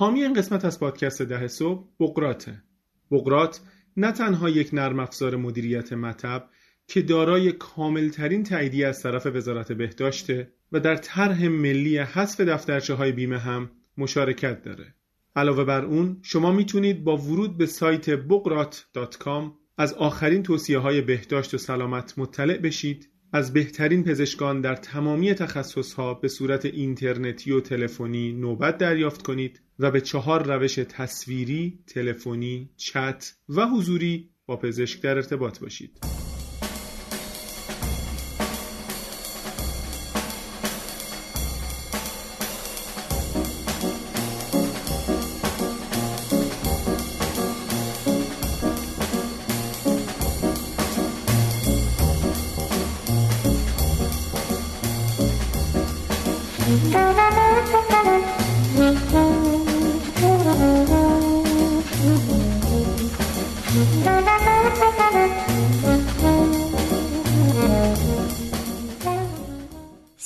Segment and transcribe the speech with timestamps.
[0.00, 2.62] حامی این قسمت از پادکست ده صبح بقراته
[3.10, 3.60] بقرات
[3.96, 6.48] نه تنها یک نرم افزار مدیریت مطب
[6.88, 13.12] که دارای کاملترین تاییدیه از طرف وزارت بهداشته و در طرح ملی حذف دفترچه های
[13.12, 14.94] بیمه هم مشارکت داره.
[15.36, 21.54] علاوه بر اون شما می‌تونید با ورود به سایت بقرات.com از آخرین توصیه های بهداشت
[21.54, 28.32] و سلامت مطلع بشید از بهترین پزشکان در تمامی تخصصها به صورت اینترنتی و تلفنی
[28.32, 35.16] نوبت دریافت کنید و به چهار روش تصویری، تلفنی، چت و حضوری با پزشک در
[35.16, 36.17] ارتباط باشید.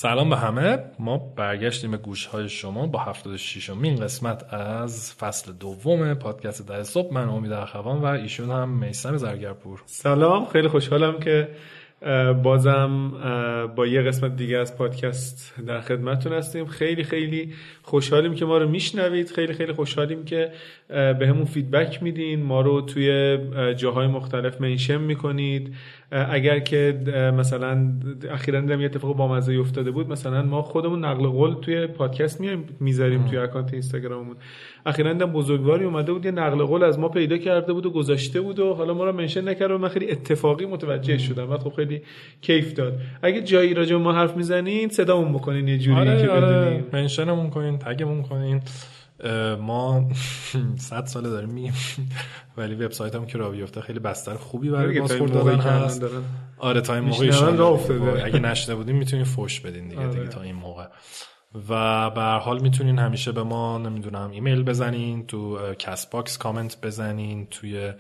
[0.03, 0.79] سلام به همه.
[0.99, 6.83] ما برگشتیم به گوش های شما با 76 مین قسمت از فصل دوم پادکست در
[6.83, 7.15] صبح.
[7.15, 9.83] من امید اخوان و ایشون هم میسم زرگرپور.
[9.87, 10.47] سلام.
[10.47, 11.49] خیلی خوشحالم که
[12.43, 13.11] بازم
[13.77, 16.67] با یه قسمت دیگه از پادکست در خدمتتون هستیم.
[16.67, 19.31] خیلی خیلی خوشحالیم که ما رو میشنوید.
[19.31, 20.51] خیلی خیلی خوشحالیم که
[20.89, 22.43] به همون فیدبک میدین.
[22.43, 23.39] ما رو توی
[23.77, 25.75] جاهای مختلف منشن می‌کنید.
[26.11, 26.99] اگر که
[27.39, 27.93] مثلا
[28.31, 32.65] اخیرا دیدم یه اتفاق بامزه افتاده بود مثلا ما خودمون نقل قول توی پادکست میایم
[32.81, 34.37] می‌ذاریم توی اکانت اینستاگراممون.
[34.87, 38.41] اخیرا دیدم بزرگواری اومده بود یه نقل قول از ما پیدا کرده بود و گذاشته
[38.41, 41.73] بود و حالا ما رو منشن نکرد و من خیلی اتفاقی متوجه شدم بعد خب
[41.77, 42.03] خیلی
[42.41, 43.01] کیف داد.
[43.23, 46.85] اگه جایی راجع ما حرف می‌زنین صدامون بکنین یه جوری آره که آره.
[46.93, 48.63] منشنمون کنین تگمون کنین
[49.61, 50.11] ما
[50.89, 51.75] صد ساله داریم میگیم
[52.57, 56.23] ولی وبسایت هم که راه بیفته خیلی بستر خوبی برای بازخورد دادن هست دارن.
[56.59, 57.29] آره تا این موقع
[57.63, 58.25] افتاده.
[58.25, 60.15] اگه نشنه بودیم می‌تونین فوش بدین دیگه آره.
[60.15, 60.87] دیگه تا این موقع
[61.69, 67.47] و به هر حال می‌تونین همیشه به ما نمی‌دونم ایمیل بزنین تو Castbox کامنت بزنین
[67.47, 67.93] توی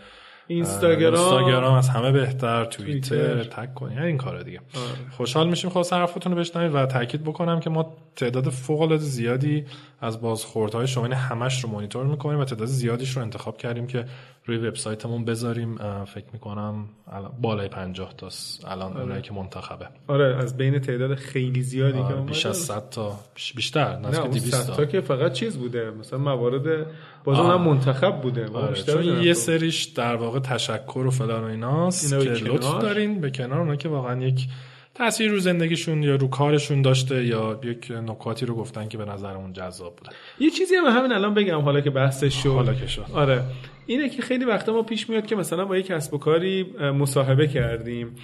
[0.46, 1.14] اینستاگرام.
[1.14, 3.44] اینستاگرام از همه بهتر توییتر.
[3.44, 4.58] tag کنین این کارا دیگه.
[4.74, 5.10] آره.
[5.10, 9.64] خوشحال میشیم خواست حرفتون رو بشنویم و تاکید بکنم که ما تعداد فوق العاده زیادی
[10.00, 14.04] از بازخوردهای شما یعنی همش رو مانیتور می‌کنیم و تعداد زیادیش رو انتخاب کردیم که
[14.46, 15.76] روی وبسایتمون بذاریم.
[16.04, 19.86] فکر می‌کنم الان بالای 50 تاست الان اونایی که منتخبه.
[20.08, 22.26] آره از بین تعداد خیلی زیادی که آره، اومده.
[22.28, 23.18] بیش از 100 تا.
[23.34, 24.76] بیش- بیشتر نزدیک اون 200 صد تا.
[24.76, 25.90] تا که فقط چیز بوده.
[25.90, 26.86] مثلا موارد
[27.24, 27.38] باز.
[27.38, 29.32] اونم منتخب بوده آره، چون یه.
[29.32, 32.44] سریش در واقع تشکر و فلان و ایناست اینا که.
[32.44, 34.48] لطف دارین به کنار اونا که واقعا یک
[34.94, 39.52] تاثیر رو زندگیشون یا رو کارشون داشته یا یک نکاتی رو گفتن که به نظرمون
[39.52, 43.06] جذاب بوده یه چیزی هم همین الان بگم حالا که بحثش شد حالا که شد
[43.14, 43.44] آره
[43.86, 46.62] اینه که خیلی وقتا ما پیش میاد که مثلا با یک کسب و کاری
[46.98, 48.16] مصاحبه کردیم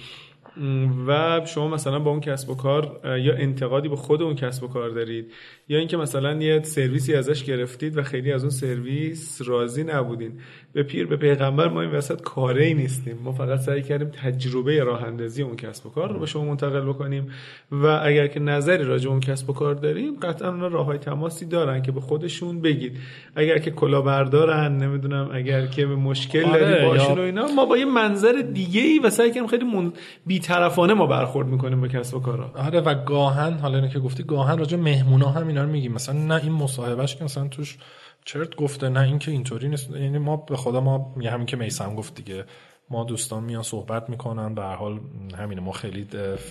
[1.07, 4.67] و شما مثلا با اون کسب و کار یا انتقادی به خود اون کسب و
[4.67, 5.31] کار دارید
[5.67, 10.31] یا اینکه مثلا یه سرویسی ازش گرفتید و خیلی از اون سرویس راضی نبودین.
[10.73, 13.19] به پیر به پیغمبر ما این وسط کاری ای نیستیم.
[13.23, 16.81] ما فقط سعی کردیم تجربه راه اندازی اون کسب و کار رو به شما منتقل
[16.81, 17.27] بکنیم
[17.71, 20.97] و اگر که نظری راجع به اون کسب و کار داریم قطعا اونا راه های
[20.97, 22.97] تماسی دارن که به خودشون بگید.
[23.35, 27.65] اگر که کلاهبردارن نمی‌دونم اگر که به مشکل آره، داری باشون یا- و اینا ما
[27.65, 29.93] با یه منظر دیگه ای و سعی کنیم خیلی من...
[30.39, 32.51] بیطرفانه ما برخورد می‌کنیم با کسب و کارا.
[32.55, 35.93] آره و گاهن حالا اینو که گفتی گاهن راجع مهمونا هم اینا رو میگیم.
[35.93, 37.77] مثلا نه این مصاحبهش که مثلا توش
[38.25, 39.91] چرت گفته نه این که اینطوری نیست.
[39.91, 42.45] یعنی ما به خدا ما همین که میسم گفت دیگه.
[42.89, 44.99] ما دوستان میان صحبت می‌کنن به هر حال
[45.37, 45.61] همینه.
[45.61, 46.07] ما خیلی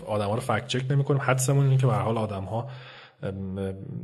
[0.07, 1.21] آدما رو فکت چک نمی‌کنیم.
[1.21, 2.69] حدسمون اینه که به هر حال آدم ها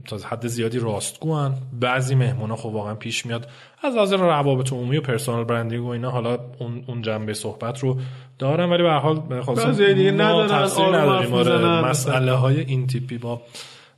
[0.06, 1.54] تا حد زیادی راستگوان.
[1.80, 3.48] بعضی مهمونا خب واقعا پیش میاد.
[3.82, 6.38] از نظر روابط عمومی و پرسونال برندینگ و اینا حالا
[6.86, 7.98] اون جنبه صحبت رو
[8.38, 9.20] دارن ولی به هر حال
[9.56, 11.88] بعضی دیگه ندارن، آره.
[11.90, 13.42] مسئله های این تیپی با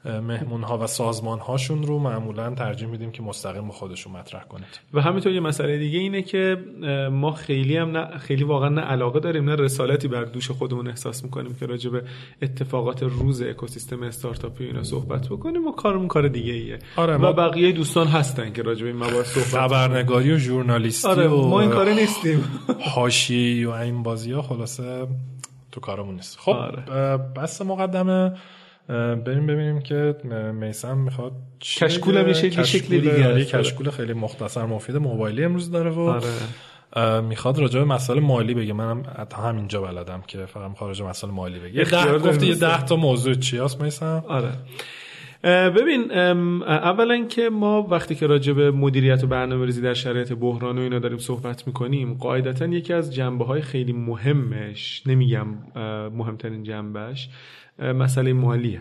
[0.07, 5.01] مهمون ها و سازمان هاشون رو معمولا ترجیح میدیم که مستقیم خودشون مطرح کنید و
[5.01, 6.57] همینطور یه مسئله دیگه اینه که
[7.13, 11.25] ما خیلی هم نه خیلی واقعا نه علاقه داریم نه رسالتی بر دوش خودمون احساس
[11.25, 12.03] می‌کنیم که راجع به
[12.43, 17.33] اتفاقات روز اکوسیستم استارتاپی اینا صحبت بکنیم و کارمون کار دیگه ایه آره، و ما-
[17.33, 21.61] بقیه دوستان هستن که راجع به این موارد صحبت خبرنگاری و ژورنالیستی آره و ما
[21.61, 22.45] این کاره نیستیم.
[22.95, 25.07] حاشیه‌ای و این بازی ها خلاصه
[25.73, 26.39] تو کارمون نیست.
[26.39, 27.17] خب آره.
[27.17, 28.33] بس مقدمه.
[28.89, 30.15] بریم ببینیم که
[30.55, 32.29] میسم می‌خواد کشکول هم.
[32.29, 33.45] یه شکل- دیگه آره،.
[33.45, 38.73] کشکول خیلی مختصر مفید موبایلی امروز داره و آره می‌خواد راجع به مسائل مالی بگه
[38.73, 42.79] منم حتی همینجا بلدم که فقط می‌خواد راجع مسائل مالی بگه ده دوستان.
[42.79, 44.53] ده تا موضوع چی هست میسم آره
[45.47, 46.13] ببین
[46.63, 50.81] اولا که ما وقتی که راجع به مدیریت و برنامه ریزی در شرایط بحران و
[50.81, 55.47] اینا داریم صحبت می‌کنیم قاعدتا یکی از جنبه های خیلی مهمش نمیگم
[56.15, 57.29] مهمترین جنبهش
[57.79, 58.81] مسئله مالیه.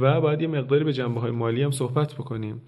[0.00, 2.62] و باید یه مقداری به جنبه های مالی هم صحبت بکنیم.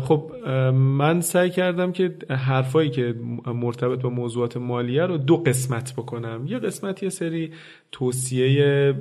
[0.00, 0.32] خب
[0.72, 3.14] من سعی کردم که حرفایی که
[3.46, 6.44] مرتبط با موضوعات مالیه رو دو قسمت بکنم.
[6.46, 7.52] یه قسمت یه سری
[7.92, 8.94] توصیه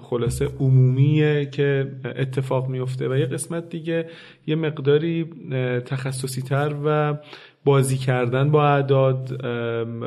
[0.00, 4.08] خلاصه عمومیه که اتفاق میفته و یه قسمت دیگه
[4.46, 5.30] یه مقداری
[5.86, 7.18] تخصصی تر و
[7.64, 9.42] بازی کردن با اعداد.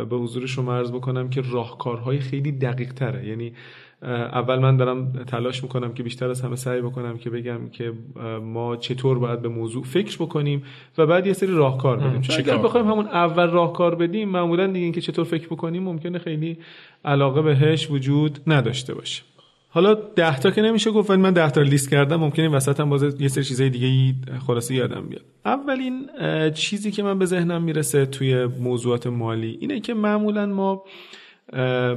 [0.09, 3.53] به حضور شما عرض بکنم که راهکارهای خیلی دقیق تره یعنی
[4.01, 7.93] اول من دارم تلاش می‌کنم که بیشتر از همه سعی بکنم که بگم که
[8.41, 10.63] ما چطور باید به موضوع فکر بکنیم
[10.97, 12.21] و بعد یه سری راهکار بدیم.
[12.21, 16.57] چون اگر بخوایم همون اول راهکار بدیم معمولا دیگه اینکه چطور فکر بکنیم ممکنه خیلی
[17.05, 19.23] علاقه بهش وجود نداشته باشه.
[19.69, 22.89] حالا ده تا که نمیشه گفت ولی من ده تا لیست کردم ممکنه وسط هم
[22.89, 24.15] باز یه سری چیزای دیگه ای
[24.47, 25.23] خلاصه یادم بیاد.
[25.45, 26.09] اولین
[26.53, 30.83] چیزی که من به ذهنم می‌رسه توی موضوعات مالی اینه که معمولا ما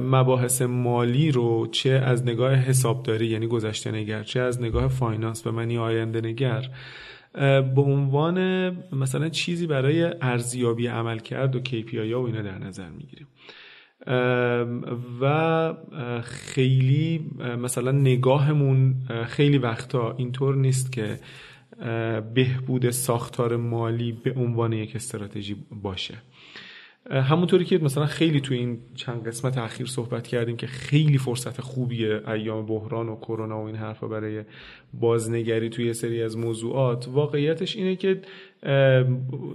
[0.01, 5.51] مباحث مالی رو چه از نگاه حسابداری یعنی گذشته نگر چه از نگاه فاینانس و
[5.51, 6.69] منی آینده نگر
[7.75, 12.89] به عنوان مثلا چیزی برای ارزیابی عمل کرد و KPI ها و اینا در نظر
[12.89, 13.27] می‌گیریم.
[15.21, 15.73] و
[16.23, 17.31] خیلی
[17.61, 18.95] مثلا نگاهمون
[19.27, 21.19] خیلی وقتا اینطور نیست که
[22.33, 26.13] بهبود ساختار مالی به عنوان یک استراتژی باشه.
[27.11, 32.29] همونطوری که مثلا خیلی تو این چند قسمت اخیر صحبت کردیم که خیلی فرصت خوبیه
[32.29, 34.43] ایام بحران و کرونا و این حرفا برای
[34.93, 37.07] بازنگری توی سری از موضوعات.
[37.07, 38.21] واقعیتش اینه که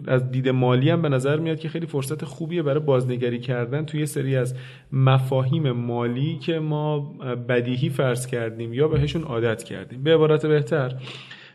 [0.06, 4.06] از دید مالی هم به نظر میاد که خیلی فرصت خوبیه برای بازنگری کردن توی
[4.06, 4.54] سری از
[4.92, 7.00] مفاهیم مالی که ما
[7.48, 10.02] بدیهی فرض کردیم یا بهشون عادت کردیم.
[10.02, 10.94] به عبارت بهتر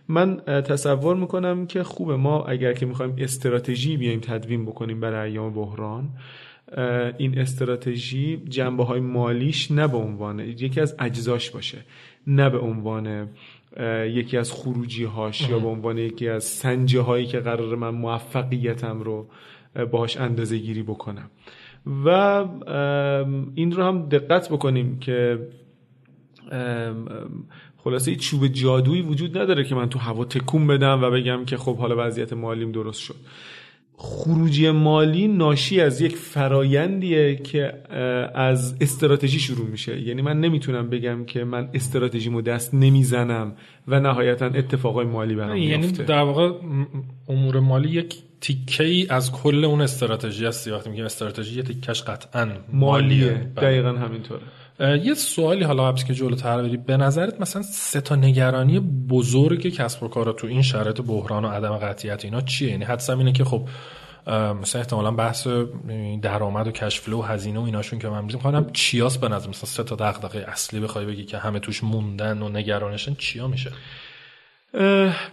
[0.10, 2.16] من تصور می‌کنم که خوبه.
[2.16, 6.10] ما اگر که می‌خوایم استراتژی بیایم تدوین بکنیم برای ایام بحران
[7.18, 11.78] این استراتژی جنبه های مالیش نه به عنوان یکی از اجزاش باشه.
[12.28, 13.28] نه به عنوان
[14.06, 19.00] یکی از خروجی هاش یا به عنوان یکی از سنجه هایی که قرار من موفقیتم
[19.00, 19.28] رو
[19.92, 21.30] باهاش اندازه گیری بکنم.
[22.06, 22.10] و
[23.56, 25.40] این رو هم دقت بکنیم که
[27.90, 31.78] خلاصه چوب جادویی وجود نداره که من تو هوا تکون بدم و بگم که خب
[31.78, 33.16] حالا وضعیت مالیم درست شد.
[33.98, 37.74] خروجی مالی ناشی از یک فرایندیه که
[38.34, 40.02] از استراتژی شروع میشه.
[40.02, 43.56] یعنی من نمی‌تونم بگم که من استراتژیمو دست نمی‌زنم
[43.88, 46.52] و نهایتا اتفاقای مالی برام یعنی در واقع
[47.28, 50.72] امور مالی یک تیکه ای از کل اون استراتژی هستی.
[50.72, 53.52] وقتی میگیم استراتژی تیکش قطعا مالیه.
[53.56, 53.68] بله.
[53.68, 54.42] دقیقا همینطوره.
[54.80, 56.78] یه سوالی حالا قبل که جلو بری.
[56.78, 58.80] به نظرت مثلا سه تا نگرانی
[59.10, 63.18] بزرگ کسب و کار تو این شرایط بحران و عدم قطعیت اینا چیه؟ یعنی حدسم
[63.18, 63.68] اینه که خب
[64.62, 65.48] مثلا احتمالا بحث
[66.22, 68.40] درآمد و کشفلو و هزینه و ایناشون که من میگم.
[68.40, 72.42] خواهم چیاس به نظر مثلا سه تا دغدغه اصلی بخوای بگی که همه توش موندن
[72.42, 73.72] و نگرانشن چیا میشه؟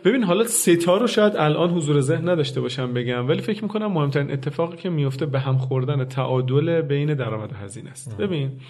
[0.04, 4.30] ببین حالا ستا رو شاید الان حضور ذهن نداشته باشم بگم ولی فکر می‌کنم مهمترین
[4.30, 8.16] اتفاقی که میفته به هم خوردن تعادل بین درآمد و هزینه است.
[8.16, 8.60] ببین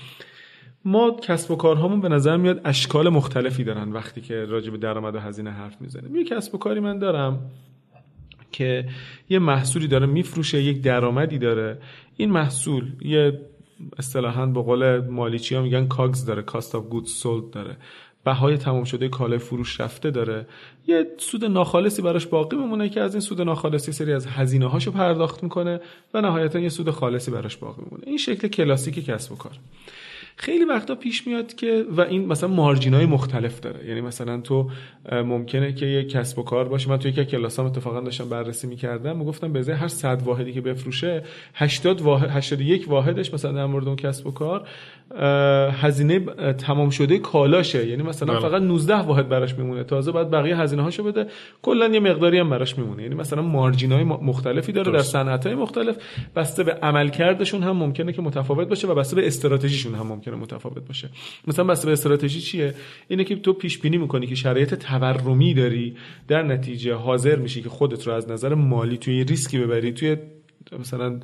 [0.87, 5.15] ما کسب و کارهامون به نظر میاد اشکال مختلفی دارن وقتی که راجع به درآمد
[5.15, 6.17] و هزینه حرف می‌زنیم.
[6.17, 7.39] یه کسب و کاری من دارم
[8.53, 8.89] که
[9.29, 11.79] یه محصولی داره میفروشه یک درآمدی داره.
[12.17, 13.41] این محصول یه
[13.99, 17.77] اصطلاحا به قول مالیچی ها میگن کاگز داره کاست آف گود سولد داره.
[18.25, 20.47] بهای تمام شده کالای فروش رفته داره.
[20.87, 24.91] یه سود ناخالصی براش باقی میمونه که از این سود ناخالصی سری از هزینه هاشو
[24.91, 25.81] پرداخت می‌کنه
[26.15, 28.03] و نهایتا یه سود خالصی براش باقی میمونه.
[28.07, 29.53] این شکل کلاسیک کسب و کار.
[30.39, 33.89] خیلی وقتا پیش میاد که و این مثلا مارجین های مختلف داره.
[33.89, 34.71] یعنی مثلا تو
[35.13, 36.91] ممکنه که یه کسب و کار باشه.
[36.91, 40.61] من توی یک کلاسام اتفاقا داشتم بررسی می‌کردم و گفتم به هر 100 واحدی که
[40.61, 41.23] بفروشه
[41.55, 44.69] 80 واحد 81 واحدش مثلا در مورد اون کسب و کار
[45.71, 46.21] هزینه
[46.53, 47.87] تمام شده کالاشه.
[47.87, 48.43] یعنی مثلا بله.
[48.49, 49.85] فقط 19 واحد براش میمونه.
[49.85, 51.27] تازه بعد بقیه هزینه هاشو بده.
[51.63, 53.03] کلا یه مقداری هم براش میمونه.
[53.03, 55.97] یعنی مثلا margin های مختلفی داره در صنعت های مختلف.
[56.37, 60.26] بسته به عملکردشون هم ممکنه که متفاوت باشه و بسته به استراتژیشون هم ممکنه.
[60.35, 61.11] متفاوت باشه.
[61.47, 62.75] مثلا بسته به استراتژی چیه؟
[63.09, 65.97] اینه که تو پیش بینی می‌کنی که شرایط تورمی داری
[66.29, 70.17] در نتیجه حاضر میشی که خودت رو از نظر مالی توی ریسکی ببری توی
[70.81, 71.21] مثلا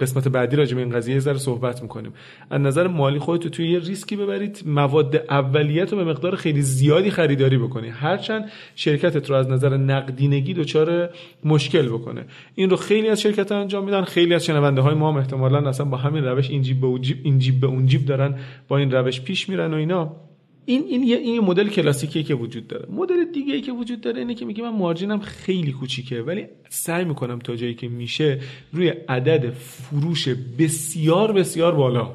[0.00, 2.12] قسمت بعدی راجع به این قضیه ذره صحبت می‌کنیم.
[2.50, 7.58] از نظر مالی خودت توی یه ریسکی ببری مواد اولیت به مقدار خیلی زیادی خریداری
[7.58, 7.88] بکنی.
[7.88, 11.10] هرچند شرکتت رو از نظر نقدینگی دچار
[11.44, 12.24] مشکل بکنه.
[12.54, 15.86] این رو خیلی از شرکت انجام میدن خیلی از شنونده های ما هم احتمالا اصلا
[15.86, 18.34] با همین روش این جیب به اون جیب دارن
[18.68, 20.25] با این روش پیش میرن و اینا.
[20.66, 22.86] این این یه این مدل کلاسیکی که وجود داره.
[22.90, 27.04] مدل دیگه ای که وجود داره اینه که میگه من مارجینم خیلی کوچیکه ولی سعی
[27.04, 28.40] می‌کنم تا جایی که میشه
[28.72, 32.14] روی عدد فروش بسیار بسیار بالا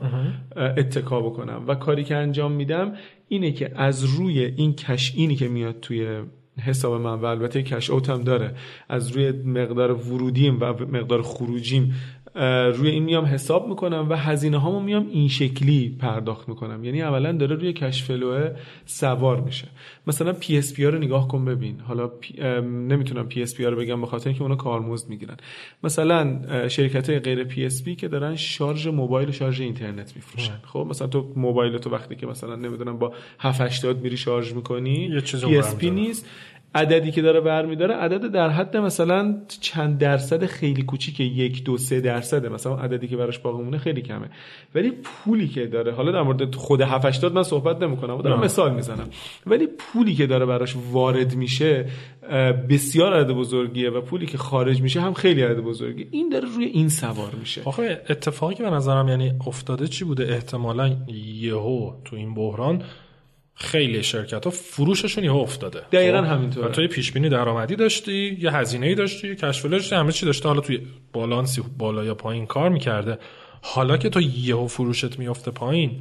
[0.77, 1.63] اتکا بکنم.
[1.67, 2.93] و کاری که انجام میدم
[3.27, 6.07] اینه که از روی این کش اینی که میاد توی
[6.59, 8.55] حساب من و البته cash out هم داره
[8.89, 11.95] از روی مقدار ورودیم و مقدار خروجیم
[12.75, 16.83] روی این میام حساب می‌کنم و هزینه هامو میام این شکلی پرداخت می‌کنم.
[16.83, 18.51] یعنی اولا داره روی cash flow ه
[18.85, 19.67] سوار میشه.
[20.07, 21.79] مثلا PSP رو نگاه کن ببین.
[21.79, 22.43] حالا پی...
[22.63, 25.37] نمی‌تونم PSP رو بگم به خاطر اینکه اونا کارمزد می‌گیرن.
[25.83, 30.59] مثلا شرکت های غیر PSP که دارن شارژ موبایل و شارژ اینترنت میفروشن.
[30.63, 35.21] خب مثلا تو موبایل تو وقتی که مثلا نمی‌دونم با 7 80 میری شارژ می‌کنی
[35.21, 36.29] PSP نیست.
[36.75, 42.01] عددی که داره برمیداره عدد در حد مثلا چند درصد خیلی کوچیک یک دو سه
[42.01, 42.49] درصده.
[42.49, 44.29] مثلا عددی که براش باقی مونه خیلی کمه.
[44.75, 48.73] ولی پولی که داره حالا در مورد خود 7 80 من صحبت نمی‌کنم دارم مثال
[48.73, 49.09] می‌زنم.
[49.47, 51.85] ولی پولی که داره براش وارد میشه
[52.69, 56.65] بسیار عدد بزرگیه و پولی که خارج میشه هم خیلی عدد بزرگی این داره روی
[56.65, 57.61] این سوار میشه.
[57.65, 60.95] آخه اتفاقی که به نظرم یعنی افتاده چی بوده؟ احتمالا
[61.41, 62.83] یهو تو این بحران
[63.55, 65.81] خیلی شرکت ها فروششون یه افتاده.
[65.91, 66.71] دقیقا خب؟ همینطوره.
[66.71, 70.25] تو یه پیش بینی درآمدی داشتی یه هزینه ای داشتی یه کشف داشتی همه چی
[70.25, 70.79] داشته حالا توی
[71.13, 73.17] بالانسی بالا یا پایین کار می‌کرده.
[73.61, 75.91] حالا که تو یهو فروشت میفته پایین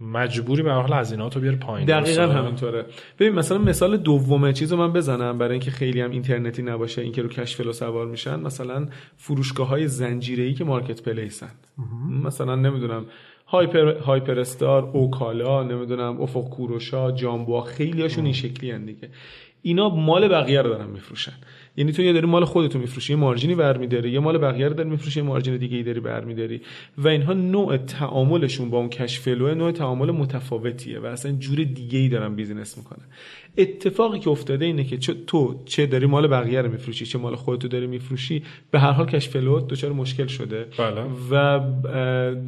[0.00, 1.86] مجبوری به حال هزینه‌اتو بیاری پایین.
[1.86, 2.86] دقیقا همینطوره.
[3.18, 7.28] ببین مثلا مثال دوم چیزو من بزنم برای اینکه خیلی هم اینترنتی نباشه اینکه رو
[7.28, 8.40] کشف سوار میشن.
[8.40, 11.50] مثلا فروشگاه های زنجیره‌ای که marketplace ن.
[12.24, 13.06] مثلا نمی‌دونم
[13.46, 19.08] هایپر هایپر استار اکالا نمی‌دونم افق کوروشا جامبوا خیلی هاشون این شکلی هن دیگه.
[19.62, 21.32] اینا مال بقیه رو دارن میفروشن.
[21.76, 24.74] یعنی تو یه داری مال خودتو میفروشی یه margin ی برمیداری یه مال بقیه رو
[24.74, 26.60] داری میفروشی یه margin دیگه ای داری برمیداری.
[26.98, 32.08] و اینها نوع تعاملشون با اون cash نوع تعامل متفاوتیه و اصلا جور دیگه ای
[32.08, 33.04] دارن business می‌کنن.
[33.58, 37.68] اتفاقی که افتاده اینه که تو چه داری مال بقیه رو میفروشی چه مال خودتو
[37.68, 40.66] داری میفروشی به هر حال کش فلو دچار مشکل شده.
[40.78, 41.02] بله.
[41.30, 41.60] و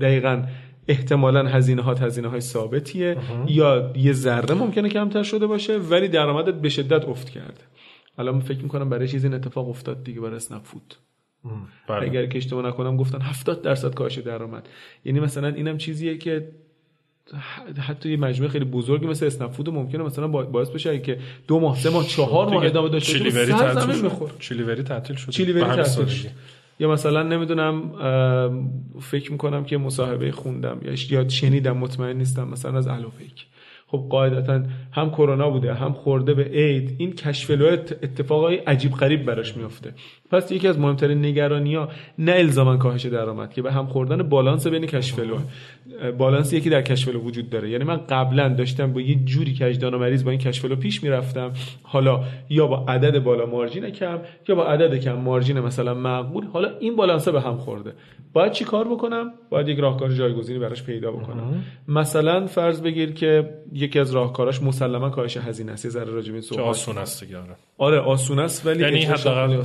[0.00, 0.42] دقیقاً
[0.88, 3.16] احتمالا هزینه ها هزینه های ثابتیه
[3.46, 7.60] یا یه ذره ممکنه کمتر شده باشه ولی درآمدت به شدت افت کرده.
[8.18, 10.94] الان من فکر می‌کنم برای چیزی این اتفاق افتاد دیگه برای اسنپ فود.
[11.88, 12.02] بله.
[12.02, 14.68] اگر که اشتباه نکنم گفتن 70 درصد کاهش درآمد.
[15.04, 16.48] یعنی مثلا اینم چیزیه که
[17.78, 21.18] حتی یه مجموعه خیلی بزرگی مثل اسنپ فود ممکنه مثلا باعث بشه که
[21.48, 24.38] دو ماه سه ماه چهار ماه ادامه داشته چیلیوری تعطیل شد.
[24.38, 25.30] چیلیوری تعطیل شد.
[25.30, 26.28] چیلیوری تعطیل شد.
[26.80, 27.92] یا مثلا نمی‌دونم
[29.00, 33.46] فکر می‌کنم که مصاحبه خوندم یا شنیدم مطمئن نیستم مثلا از الوفیک
[33.86, 36.96] خب قاعدتا هم کرونا بوده هم خورده به عید.
[36.98, 37.50] این کشف
[38.02, 39.94] اتفاقای عجیب غریب براش میفته
[40.30, 44.66] پس یکی از مهمترین نگرانی ها نه الزاما کاهش درآمد که به هم خوردن بالانس
[44.66, 45.20] بین کشف
[46.18, 47.70] بالانس یکی در کشف وجود داره.
[47.70, 51.52] یعنی من قبلا داشتم با یه جوری کجدان و مریض با این کشف پیش می‌رفتم.
[51.82, 52.20] حالا
[52.50, 54.18] یا با عدد بالا مارجین کم
[54.48, 56.44] یا با عدد کم مارجین مثلا معقول.
[56.44, 57.92] حالا این بالانس به هم خورده.
[58.32, 61.64] باید چی کار بکنم؟ باید یک راهکار جایگزینی براش پیدا بکنم.
[61.88, 65.84] مثلا فرض بگیر که یکی از راهکاراش مسلما کاهش هزینه است.
[65.84, 67.56] یه ذره راجع به صحبت آسون است آره.
[67.78, 69.62] آره آسون است ولی یعنی حداقل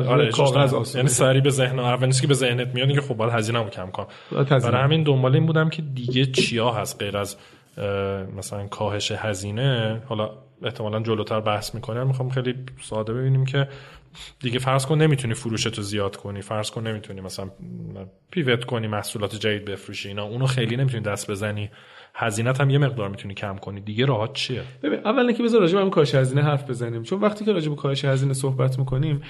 [0.00, 3.32] آسون آره کاغذ یعنی سری به ذهن اول که به ذهنت میاد که خب باید
[3.32, 7.36] هزینه‌مو کم کنم برای همین دنبال این بودم که دیگه چیا هست غیر از
[8.36, 10.02] مثلا کاهش هزینه.
[10.06, 10.30] حالا
[10.62, 12.06] احتمالا جلوتر بحث می‌کنم.
[12.06, 13.68] می‌خوام خیلی ساده ببینیم که
[14.40, 16.42] دیگه فرض کن نمی‌تونی فروشتو زیاد کنی.
[16.42, 17.50] فرض کن نمی‌تونی مثلا
[18.30, 20.24] پیوت کنی محصولات جدید بفروشی اینا.
[20.24, 21.70] اونو خیلی نمی‌تونی دست بزنی.
[22.14, 23.80] هزینت هم یه مقدار می‌تونی کم کنی.
[23.80, 27.02] دیگه راحت چیه؟ ببین اول که بذار راجع به کاهش هزینه حرف بزنیم.
[27.02, 29.22] چون وقتی که راجع به کاهش هزینه صحبت می‌کنیم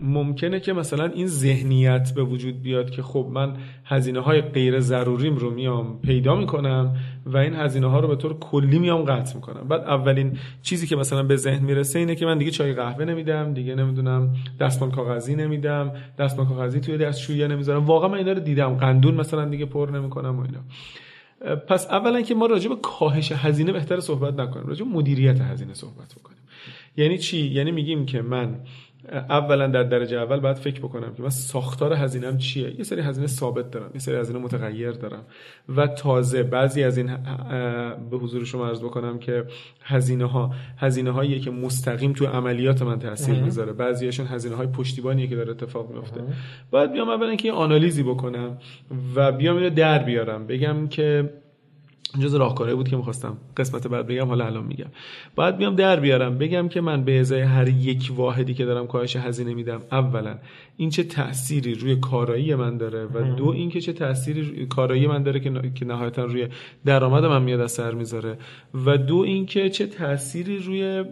[0.00, 3.52] ممکنه که مثلا این ذهنیت به وجود بیاد که خب من
[3.84, 6.96] هزینه های غیر ضروریم رو میام پیدا می‌کنم
[7.26, 9.68] و این هزینه ها رو به طور کلی میام قطع می‌کنم.
[9.68, 13.54] بعد اولین چیزی که مثلا به ذهن می‌رسه اینه که من دیگه چای قهوه نمیدم
[13.54, 17.84] دیگه نمی‌دونم دستمال کاغذی نمیدم دستمال کاغذی توی دستشویی نمی‌ذارم.
[17.84, 18.74] واقعا من اینا رو دیدم.
[18.74, 20.60] قندون مثلا دیگه پر نمی‌کنم و اینا.
[21.40, 25.74] پس اولا که ما راجع به کاهش هزینه بهتر صحبت نکنیم راجع به مدیریت هزینه
[25.74, 26.38] صحبت بکنیم.
[26.96, 28.60] یعنی چی؟ یعنی میگیم که من
[29.12, 33.26] اولا در درجه اول باید فکر بکنم که من ساختار هزینم چیه؟ یه سری هزینه
[33.26, 35.22] ثابت دارم یه سری هزینه متغیر دارم.
[35.76, 37.16] و تازه بعضی از این
[38.10, 39.44] به حضور شما عرض بکنم که
[39.82, 43.72] هزینه ها هزینه هایی که مستقیم تو عملیات من تاثیر می‌ذاره.
[43.72, 46.20] بعضیاشون هزینه های پشتیبانیه که داره اتفاق میفته
[46.70, 48.58] باید بیام اولا که یه آنالیزی بکنم
[49.14, 50.46] و بیام اینو در بیارم.
[50.46, 51.30] بگم که
[52.20, 53.36] جز راهکارهایی بود که می‌خواستم.
[53.56, 54.86] قسمت بعد بگم حالا الان میگم.
[55.34, 56.38] باید بیام در بیارم.
[56.38, 60.38] بگم که من به ازای هر یک واحدی که دارم کاهش هزینه میدم اولا
[60.76, 65.40] این چه تأثیری روی کارایی من داره و دو اینکه چه تأثیری کارایی من داره
[65.74, 66.48] که نهایتا روی
[66.84, 68.38] درآمد من میاد اثر می‌ذاره
[68.86, 71.04] و دو اینکه چه تأثیری روی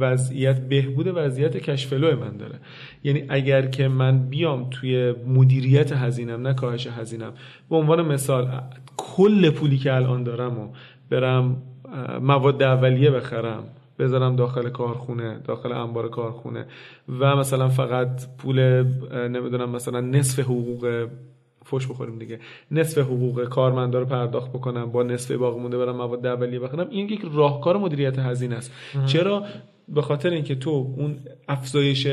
[0.00, 2.54] وضعیت بهبود وضعیت کشفلو من داره.
[3.04, 7.32] یعنی اگر که من بیام توی مدیریت هزینم نه کاهش هزینم
[7.70, 8.50] به عنوان مثال
[9.16, 10.68] کل پولی که الان دارم و
[11.10, 11.62] برم
[12.20, 13.64] مواد اولیه بخرم
[13.98, 16.66] بذارم داخل کارخونه داخل انبار کارخونه
[17.20, 18.60] و مثلا فقط پول
[19.28, 21.06] نمی‌دونم مثلا نصف حقوق
[21.64, 22.38] فش بخوریم دیگه
[22.70, 26.88] نصف حقوق کارمندا رو پرداخت بکنم با نصف باقی مونده برم مواد اولیه بخرم.
[26.90, 28.72] این یک راهکار مدیریت هزینه است.
[29.06, 29.44] چرا؟
[29.88, 31.16] به خاطر اینکه تو اون
[31.48, 32.06] افزایش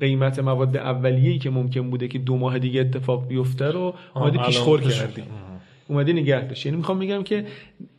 [0.00, 4.80] قیمت مواد اولیه‌ای که ممکن بوده که دو ماه دیگه اتفاق بیفته رو اومدی پیشخور
[4.80, 5.22] کردی.
[5.88, 7.44] اومدی نگه داشت یعنی می‌خوام بگم که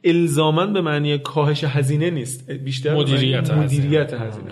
[0.04, 2.52] الزامن به معنی کاهش هزینه نیست.
[2.52, 4.52] بیشتر مدیریت, مدیریت هزینه,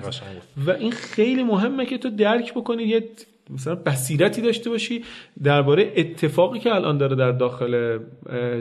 [0.68, 3.04] و این خیلی مهمه که تو درک بکنی یه
[3.50, 5.04] مثلا بصیرتی داشته باشی
[5.44, 8.00] درباره اتفاقی که الان داره در داخل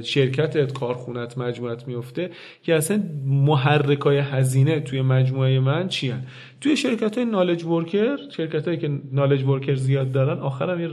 [0.03, 2.31] شرکتت کارخونت مجموعت میفته
[2.63, 6.23] که اصلا محرکای هزینه توی مجموعه من چی هن؟
[6.61, 10.91] توی شرکت های نالج ورکر شرکت هایی که نالج ورکر زیاد دارن آخرم یه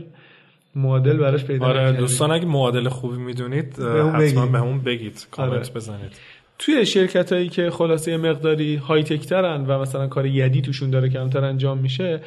[0.75, 3.79] معادل براش پیدا آره دوستان اگه معادل خوبی می‌دونید
[4.13, 5.27] حتما به همون بگید.
[5.31, 5.73] کامنت آره.
[5.75, 6.11] بزنید.
[6.59, 11.43] توی شرکت هایی که خلاصه مقداری های ترن و مثلا کار یدی توشون داره کمتر
[11.43, 12.21] انجام میشه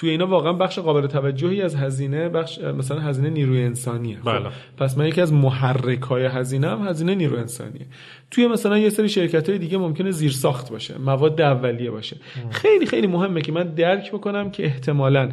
[0.00, 4.18] توی اینا واقعا بخش قابل توجهی از هزینه بخش مثلا هزینه نیروی انسانیه.
[4.18, 4.48] خب، بله.
[4.76, 7.86] پس من یکی از محرک های هزینه هم هزینه نیروی انسانیه.
[8.30, 12.16] توی مثلا یه سری شرکت های دیگه ممکنه زیر ساخت باشه مواد اولیه باشه.
[12.50, 15.32] خیلی خیلی مهمه که من درک بکنم که احتمالا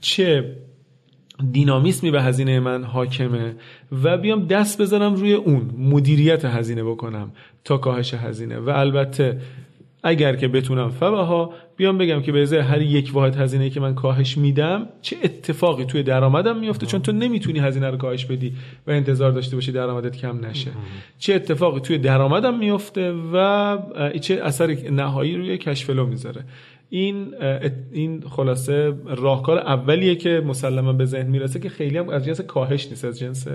[0.00, 0.56] چه
[1.52, 3.54] دینامیسمی به هزینه من حاکمه
[4.02, 7.32] و بیام دست بزنم روی اون مدیریت هزینه بکنم
[7.64, 8.58] تا کاهش هزینه.
[8.58, 9.40] و البته
[10.08, 13.94] اگر که بتونم فبها بیام بگم که به ازای هر یک واحد هزینه که من
[13.94, 18.52] کاهش میدم چه اتفاقی توی درآمدم میفته؟ چون تو نمی‌تونی هزینه رو کاهش بدی
[18.86, 20.70] و انتظار داشته باشی درآمدت کم نشه.
[21.18, 23.78] چه اتفاقی توی درآمدم میفته و
[24.20, 26.44] چه اثر نهایی روی کشفلو می‌ذاره.
[26.90, 27.34] این
[27.92, 32.86] این خلاصه راهکار اولیه که مسلما به ذهن می‌رسه که خیلی هم از جنس کاهش
[32.86, 33.46] نیست از جنس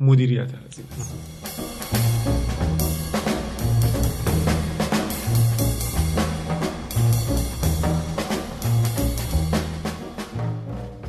[0.00, 2.03] مدیریت هزینه.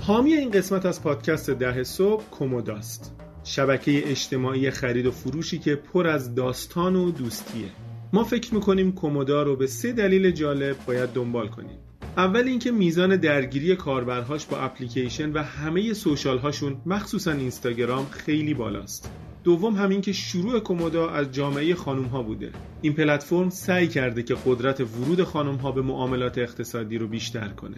[0.07, 3.15] حامی این قسمت از پادکست ده صبح کوموداست.
[3.43, 7.65] شبکه اجتماعی خرید و فروشی که پر از داستان و دوستیه.
[8.13, 11.77] ما فکر می‌کنیم کومودا رو به سه دلیل جالب باید دنبال کنیم.
[12.17, 19.11] اول اینکه میزان درگیری کاربرهاش با اپلیکیشن و همه سوشال هاشون مخصوصا اینستاگرام خیلی بالاست.
[19.43, 22.51] دوم همین که شروع کومودا از جامعه خانم ها بوده.
[22.81, 27.77] این پلتفرم سعی کرده که قدرت ورود خانم ها به معاملات اقتصادی رو بیشتر کنه.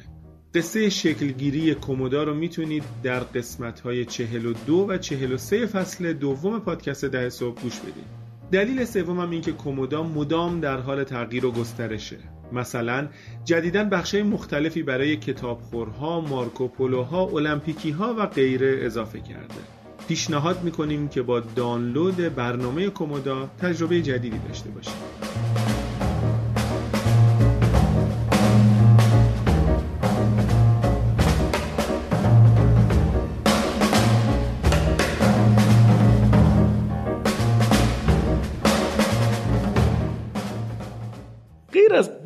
[0.56, 7.30] قصه شکلگیری کومودا رو می‌تونید در قسمت های 42 و 43 فصل دوم پادکست ده
[7.30, 8.28] صبح گوش بدید.
[8.52, 12.18] دلیل سوم هم این که کومودا مدام در حال تغییر و گسترشه.
[12.54, 13.08] مثلا
[13.46, 19.56] جدیدا بخشای مختلفی برای کتابخورها، مارکوپولوها، المپیکی ها و غیره اضافه کرده.
[20.08, 25.47] پیشنهاد می‌کنیم که با دانلود برنامه کومودا تجربه جدیدی داشته باشید.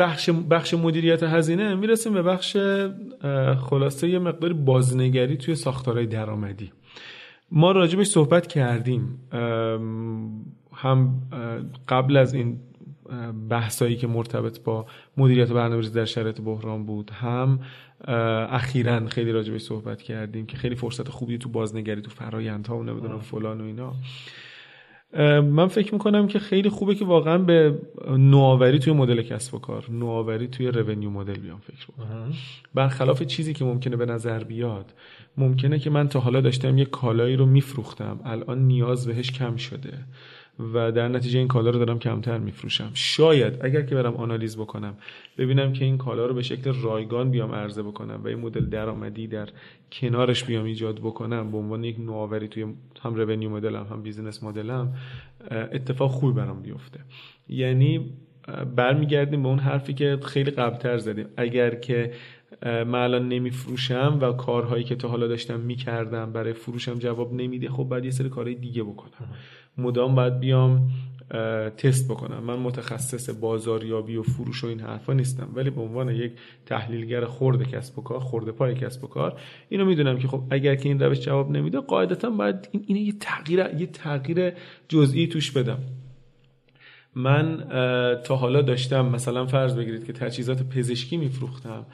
[0.01, 2.57] بخش بخش مدیریت هزینه می‌رسیم به بخش
[3.69, 6.71] خلاصه یه مقداری بازنگری توی ساختارهای درآمدی.
[7.51, 9.19] ما راجبش صحبت کردیم.
[10.73, 11.21] هم
[11.87, 12.59] قبل از این
[13.49, 14.85] بحثایی که مرتبط با
[15.17, 17.59] مدیریت برنامه‌ریزی در شرایط بحران بود هم
[18.49, 23.19] اخیرا خیلی راجبش صحبت کردیم که خیلی فرصت خوبی تو بازنگری تو فرایندها و نمی‌دونم
[23.19, 23.93] فلان و اینا.
[25.43, 27.79] من فکر می‌کنم که خیلی خوبه که واقعا به
[28.17, 32.33] نوآوری توی مدل کسب و کار نوآوری توی رونیو مدل بیام فکر بکنم.
[32.73, 34.93] برخلاف چیزی که ممکنه به نظر بیاد
[35.37, 39.93] ممکنه که من تا حالا داشتم یه کالایی رو میفروختم الان نیاز بهش کم شده.
[40.59, 42.91] و در نتیجه این کالا رو دارم کمتر میفروشم.
[42.93, 44.97] شاید اگر که برم آنالیز بکنم
[45.37, 49.27] ببینم که این کالا رو به شکل رایگان بیام عرضه بکنم و این مدل درآمدی
[49.27, 49.49] در
[49.91, 52.63] کنارش بیام ایجاد بکنم به عنوان یک نوآوری توی
[53.01, 54.93] هم رونیو مدلم هم بیزینس مدلم
[55.51, 56.99] اتفاق خوبی برام بیفته.
[57.49, 58.13] یعنی
[58.75, 61.25] برمیگردیم به اون حرفی که خیلی قبلتر زدیم.
[61.37, 62.11] اگر که
[62.65, 67.83] من الان نمیفروشم و کارهایی که تا حالا داشتم می‌کردم برای فروشم جواب نمیده خب
[67.83, 69.29] بعد یه سری کارهای دیگه بکنم.
[69.77, 70.89] مدام باید بیام
[71.77, 72.43] تست بکنم.
[72.43, 75.49] من متخصص بازاریابی و فروش و این حرفا نیستم.
[75.53, 76.31] ولی به عنوان یک
[76.65, 80.75] تحلیلگر خورده کسب و کار خورده پای کسب و کار اینو می‌دونم که خب اگر
[80.75, 84.53] که این روش جواب نمیده قاعدتا باید این اینه یه تغییر یه تغییر
[84.87, 85.79] جزئی توش بدم.
[87.15, 87.65] من
[88.23, 91.85] تا حالا داشتم مثلا فرض بگیرید که تجهیزات پزشکی میفروختم.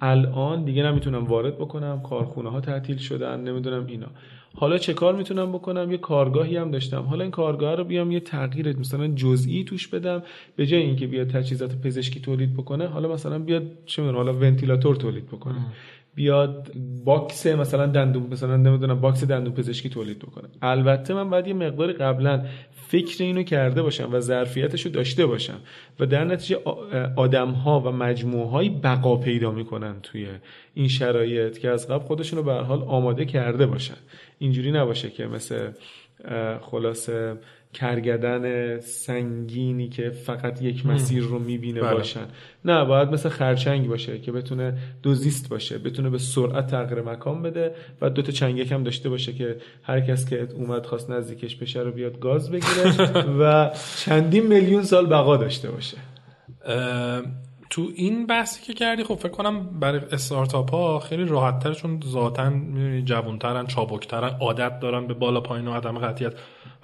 [0.00, 4.06] الان دیگه نمی‌تونم وارد بکنم کارخونه ها تعطیل شدن نمی‌دونم اینا.
[4.56, 7.02] حالا چه کار می‌تونم بکنم؟ یه کارگاهی هم داشتم.
[7.02, 10.22] حالا این کارگاه رو بیام یه تغییر مثلا جزئی توش بدم
[10.56, 14.96] به جای اینکه بیاد تجهیزات پزشکی تولید بکنه حالا مثلا بیاد چه می‌دونم حالا ونتیلاتور
[14.96, 15.66] تولید بکنه.
[16.14, 16.72] بیاد
[17.04, 20.48] box مثلا دندون مثلا نمی‌دونم box دندون پزشکی تولید بکنه.
[20.62, 22.44] البته من باید یه مقداری قبلا
[22.88, 25.60] فکر اینو کرده باشم و ظرفیتش رو داشته باشم
[26.00, 26.58] و در نتیجه
[27.16, 30.26] آدم ها و مجموعه های بقا پیدا می‌کنن توی
[30.74, 33.96] این شرایط که از قبل خودشون رو به حال آماده کرده باشن.
[34.38, 35.70] اینجوری نباشه که مثل
[36.60, 37.36] خلاصه
[37.72, 41.94] کرگدن سنگینی که فقط یک مسیر رو می‌بینه بله.
[41.94, 42.26] باشن.
[42.64, 47.74] نه باید مثل خرچنگ باشه که بتونه دوزیست باشه بتونه به سرعت تغییر مکان بده
[48.00, 51.80] و دو تا چنگک هم داشته باشه که هر کس که اومد خواست نزدیکش بشه
[51.80, 53.04] رو بیاد گاز بگیره
[53.40, 55.96] و چندین میلیون سال بقا داشته باشه.
[57.72, 62.00] تو این بحثی که کردی خب فکر کنم برای استارتاپ ها خیلی راحت تر چون
[62.06, 62.52] ذاتا
[63.04, 66.32] جوانترن چابکترن عادت دارن به بالا پایین و عدم قطعیت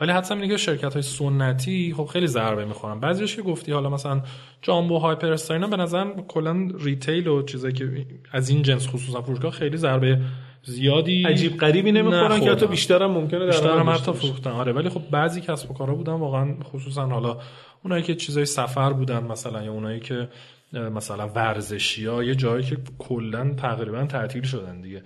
[0.00, 3.00] ولی اینه که شرکت های سنتی خب خیلی ضربه می‌خورن.
[3.00, 4.22] بعضیش که گفتی حالا مثلا
[4.62, 9.50] جامبو هایپر اینا به نظرم کلا retail و چیزایی که از این جنس خصوصا فروشگاه
[9.50, 10.20] خیلی ضربه
[10.62, 14.50] زیادی عجیب غریبی نمی‌خورن که حتی بیشتر هم ممکنه بیشتر هم حتی فروختن.
[14.50, 17.38] آره ولی خب بعضی کسب و کارا بودن واقعا خصوصا حالا
[17.84, 20.28] اونایی که چیزای سفر بودن مثلا یا اونایی که
[20.72, 25.02] مثلا ورزشی ها یه جایی که کلا تقریبا تعطیل شدن دیگه.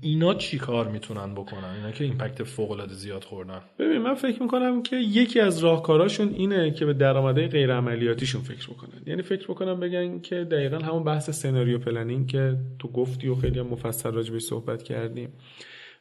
[0.00, 3.60] اینا چی کار می‌تونن بکنن؟ اینا که impact فوق العاده زیاد خوردن.
[3.78, 8.70] ببین من فکر می‌کنم که یکی از راهکاراشون اینه که به درآمده غیر عملیاتیشون فکر
[8.70, 9.02] بکنن.
[9.06, 13.58] یعنی فکر بکنم بگن که دقیقا همون بحث scenario planning که تو گفتی و خیلی
[13.58, 15.32] هم مفصل راجبش صحبت کردیم.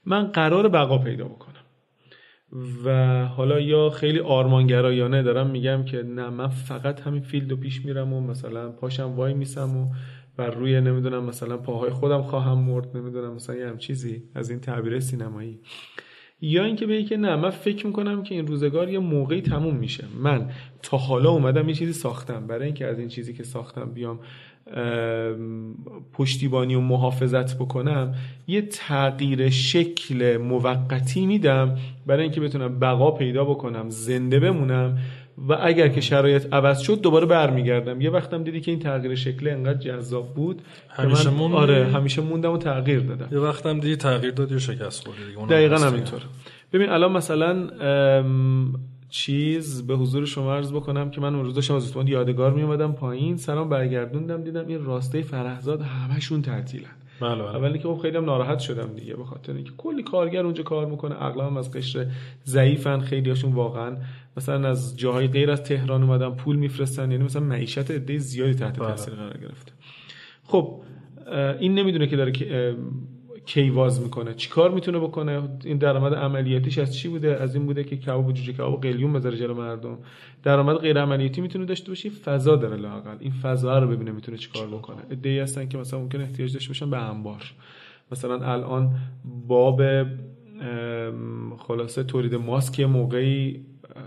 [0.06, 1.63] من قرار بقا پیدا بکنم.
[2.86, 7.86] و حالا یا خیلی آرمانگرایانه دارم میگم که نه من فقط همین فیلد رو پیش
[7.86, 9.88] میرم و مثلا پاشم وای میسم و
[10.38, 15.00] بر روی نمی‌دونم مثلا پاهای خودم خواهم مرد نمی‌دونم مثلا یه چیزی از این تعبیر
[15.00, 15.60] سینمایی.
[16.42, 20.04] یا اینکه بگی که نه من فکر می‌کنم که این روزگار یه موقعی تموم میشه.
[20.24, 20.50] من
[20.82, 22.48] تا حالا اومدم یه چیزی ساختم.
[22.48, 24.20] برای اینکه از این چیزی که ساختم بیام
[26.14, 28.16] پشتیبانی و محافظت بکنم
[28.48, 34.98] یه تغییر شکل موقتی میدم برای اینکه بتونم بقا پیدا بکنم زنده بمونم
[35.50, 38.02] و اگر که شرایط عوض شد دوباره برمیگردم.
[38.02, 42.52] یه وقتم دیدی که این تغییر شکل انقدر جذاب بود همیشه من آره همیشه موندم
[42.52, 43.28] و تغییر دادم.
[43.32, 46.22] یه وقتم دیدی تغییر دادی و شکست خوردی دقیقا همینطور
[46.74, 47.68] ببین الان مثلا
[49.14, 52.92] چیز به حضور شما عرض بکنم که من اون روز داشتم از یادگار می اومدم
[52.92, 56.90] پایین سلام برگردوندم دیدم این راسته فرهزاد همشون تعطیلن
[57.22, 57.56] بله بله.
[57.56, 60.86] اولی که خب خیلی هم ناراحت شدم دیگه به خاطر اینکه کلی کارگر اونجا کار
[60.86, 62.08] می‌کنه اغلب از قشر
[62.46, 63.98] ضعیفن خیلیاشون واقعا
[64.38, 68.80] مثلا از جاهای غیر از تهران اومدن پول میفرستن یعنی مثلا معیشت عده زیادی تحت
[68.80, 68.88] بله.
[68.88, 69.72] تاثیر قرار گرفته
[70.44, 70.82] خب
[71.60, 72.76] این نمی‌دونه که داره که
[73.46, 77.98] کیواز می‌کنه؟ چیکار می‌تونه بکنه؟ این درآمد عملیاتیش از چی بوده؟ از این بوده که
[77.98, 79.98] کباب جوجه کباب قلیون بذاره جلو مردم.
[80.44, 84.68] درآمد غیر عملیاتی می‌تونه داشته باشه؟ فضا داره لاقل این فضا رو ببینه می‌تونه چیکار
[84.68, 84.98] بکنه.
[85.10, 87.54] ایده هستن که مثلا ممکن احتیاج داشته باشن به انبار.
[88.12, 88.96] مثلا الان
[89.48, 89.82] باب
[91.58, 93.66] خلاصه تولید ماسک موقعی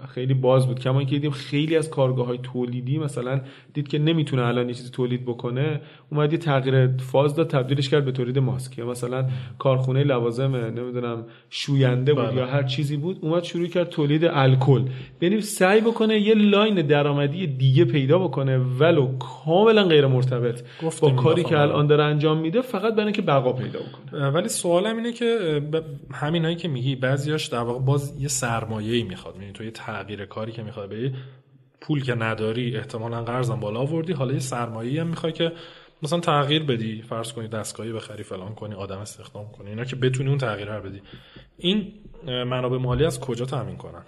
[0.09, 0.80] خیلی باز بود.
[0.80, 3.40] کما اینکه دیدیم خیلی از کارگاه های تولیدی مثلا
[3.74, 5.80] دید که نمی‌تونه الان یه چیزی تولید بکنه
[6.12, 8.78] اومد یه تغییر فاز داد تبدیلش کرد به تولید ماسک.
[8.78, 9.26] یا مثلا
[9.59, 12.37] کارخونه لوازم نمی‌دونم شوینده بود بله.
[12.37, 14.82] یا هر چیزی بود اومد شروع کرد تولید الکل.
[15.20, 20.62] یعنی سعی بکنه یه لاین درآمدی دیگه پیدا بکنه ولو کاملا غیر مرتبط
[21.00, 24.28] با کاری که الان داره انجام میده فقط برای اینکه بقا پیدا بکنه.
[24.28, 25.62] ولی سوالم اینه که
[26.12, 29.37] همینایی که میگی بعضیاش در واقع باز یه سرمایه‌ای می‌خواد.
[29.40, 31.12] یعنی تو یه تغییر کاری که می‌خوای به
[31.81, 34.12] پول که نداری احتمالا قرضم بالا آوردی.
[34.12, 35.53] حالا یه سرمایه‌ای هم می‌خوای که
[36.03, 40.29] مثلا تغییر بدی فرض کنی دستگاهی بخری فلان کنی آدم استخدام کنی اینا که بتونی
[40.29, 41.03] اون تغییر رو بدی.
[41.57, 41.92] این
[42.27, 44.05] منابع مالی از کجا تامین کنن؟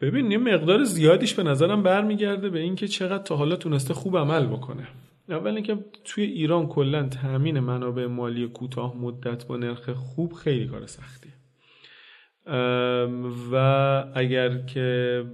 [0.00, 4.46] ببین یه مقدار زیادیش به نظرم برمیگرده به اینکه چقدر تا حالا تونسته خوب عمل
[4.46, 4.88] بکنه.
[5.28, 10.86] اول اینکه توی ایران کلا تامین منابع مالی کوتاه مدت با نرخ خوب خیلی کار
[10.86, 11.32] سختیه
[13.52, 13.54] و
[14.14, 15.24] اگر که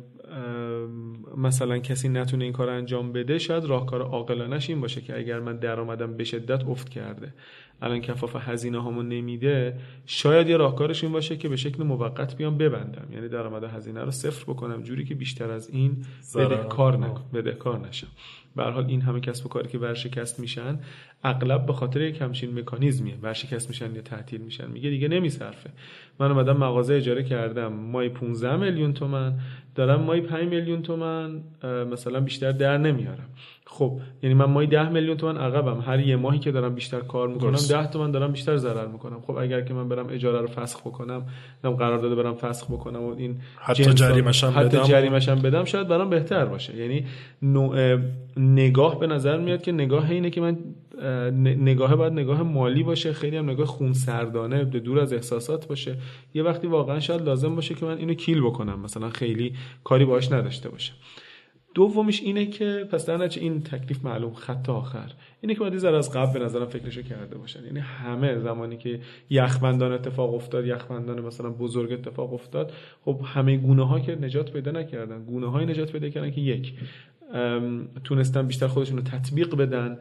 [1.36, 5.56] مثلا کسی نتونه این کار انجام بده شاید راهکار عاقلانش این باشه که اگر من
[5.56, 7.34] درآمدم به شدت افت کرده.
[7.82, 12.58] الان کفاف هزینه هامو نمیده شاید یه راهکارش این باشه که به شکل موقت بیام
[12.58, 13.08] ببندم.
[13.12, 16.04] یعنی درآمد هزینه رو صفر بکنم جوری که بیشتر از این
[16.36, 18.08] بدهکار نکنم بدهکار نشم.
[18.56, 20.78] به حال این همه کسب و کاری که ورشکست میشن
[21.24, 23.14] اغلب به خاطر یک همچین مکانیزمیه.
[23.22, 25.70] ورشکست میشن یا تعطیل میشن میگه دیگه نمیصرفه.
[26.18, 27.72] من اومدم مغازه اجاره کردم.
[27.72, 29.38] مای 15 میلیون تومن.
[29.74, 31.40] دارم مای 5 میلیون تومن
[31.92, 33.28] مثلا بیشتر در نمیارم.
[33.72, 35.80] خب یعنی من مای 10 میلیون تومن عقبم.
[35.80, 39.20] هر یه ماهی که دارم بیشتر کار می‌کنم 10 تومن دارم بیشتر ضرر می‌کنم.
[39.20, 41.26] خب اگر که من برم اجاره رو فسخ بکنم
[41.64, 45.64] نم قرار داده برم فسخ بکنم و این حتی جریمش هم حتی جریمش هم بدم
[45.64, 46.76] شاید برام بهتر باشه.
[46.76, 47.06] یعنی
[47.42, 47.98] نوع
[48.36, 50.58] نگاه به نظر میاد که نگاه اینه که من
[51.38, 55.96] نگاه باید نگاه مالی باشه خیلی هم نگاه خونسردانه دور از احساسات باشه.
[56.34, 59.54] یه وقتی واقعا شاید لازم باشه که من اینو کیل بکنم مثلا خیلی
[59.84, 60.94] کاری باش نداشته باشم.
[61.74, 65.12] دومیش اینه که پس در نتیجه این تکلیف معلوم خط آخر.
[65.40, 67.64] اینه که باید ذره از قبل به نظرم فکرشو کرده باشن.
[67.64, 72.72] یعنی همه زمانی که یخبندان اتفاق افتاد یخبندان مثلا بزرگ اتفاق افتاد
[73.04, 75.24] خب همه گونه ها که نجات پیدا نکردن.
[75.24, 76.74] گونه های نجات پیدا کردن که یک
[78.04, 79.98] تونستن بیشتر خودشون رو تطبیق بدن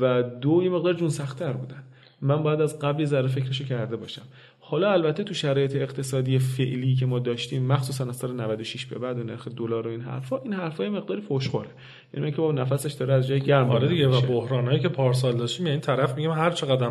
[0.00, 1.82] و دو یه مقدار جون سختتر بودن.
[2.20, 4.22] من باید از قبلی ذره فکرشو کرده باشم.
[4.72, 9.18] حالا البته تو شرایط اقتصادی فعلی که ما داشتیم مخصوصا از سال 96 به بعد
[9.18, 11.68] و نرخ دلار و این حرفا این حرفا مقداری فوشخوره.
[12.14, 15.66] یعنی که با نفسش داره از جای گرم آره دیگه و بحرانایی که پارسال داشتیم
[15.66, 16.90] یعنی طرف میگم هر چقدر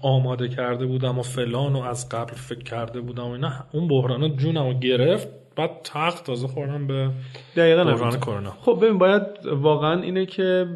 [0.00, 4.36] آماده کرده بودم و فلان و از قبل فکر کرده بودم و اینا اون بحران
[4.36, 7.10] جونمو گرفت بعد تخت تازه خوردم به
[7.56, 8.50] دقیقاً بحران کرونا.
[8.50, 10.66] خب ببین باید واقعا اینه که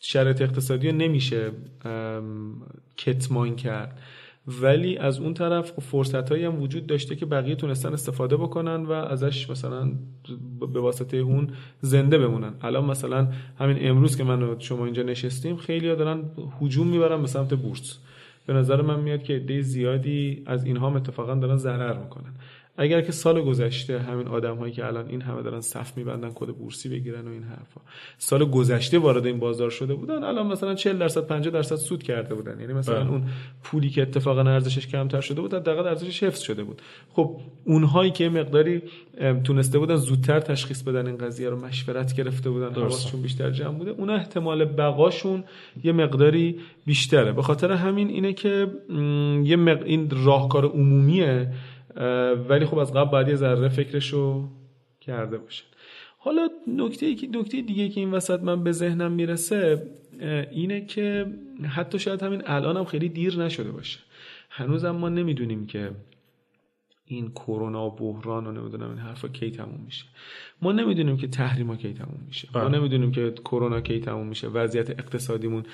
[0.00, 1.50] شرایط اقتصادی نمیشه
[2.96, 3.98] کتمان کرد.
[4.62, 8.84] ولی از اون طرف خب فرصت هایی هم وجود داشته که بقیه تونستن استفاده بکنن
[8.86, 9.92] و ازش مثلا
[10.72, 12.54] به واسطه اون زنده بمونن.
[12.62, 13.28] الان مثلا
[13.58, 16.22] همین امروز که من و شما اینجا نشستیم خیلی ها دارن
[16.60, 17.98] هجوم می‌برن به سمت بورس.
[18.46, 22.34] به نظر من میاد که عده زیادی از اینها اتفاقا دارن ضرر می‌کنن.
[22.76, 26.46] اگر که سال گذشته همین آدم هایی که الان این همه دارن صف میبندن کد
[26.46, 27.80] بورسی بگیرن و این حرفا.
[28.18, 32.34] سال گذشته وارد این بازار شده بودن الان مثلا 40 درصد 50 درصد سود کرده
[32.34, 32.60] بودن.
[32.60, 33.10] یعنی مثلا بله.
[33.10, 33.22] اون
[33.62, 36.82] پولی که اتفاقا ارزشش کمتر شده بود حداقل ارزشش حفظ شده بود.
[37.12, 38.82] خب اونهایی که مقداری
[39.44, 43.90] تونسته بودن زودتر تشخیص بدن این قضیه رو مشورت گرفته بودن حواسشون بیشتر جمع بوده
[43.90, 45.44] اون احتمال بقاشون
[45.84, 47.32] یه مقداری بیشتره.
[47.32, 48.70] به خاطر همین اینه که
[49.44, 49.82] یه مق...
[49.84, 51.48] این راهکار عمومیه
[52.48, 54.48] ولی خب از قبل باید یه ذره فکرشو
[55.00, 55.64] کرده باشن.
[56.18, 59.82] حالا نکته نکته دیگه که این وسط من به ذهنم می‌رسه
[60.50, 61.26] اینه که
[61.68, 63.98] حتی شاید همین الان هم خیلی دیر نشده باشه.
[64.50, 65.90] هنوزم ما نمی‌دونیم که
[67.08, 70.04] این کرونا و بحران و نمی‌دونم این حرفا کی تموم میشه.
[70.62, 72.48] ما نمی‌دونیم که تحریما کی تموم میشه.
[72.54, 72.78] ما بله.
[72.78, 74.48] نمی‌دونیم که کرونا کی تموم میشه.
[74.48, 75.64] وضعیت اقتصادیمون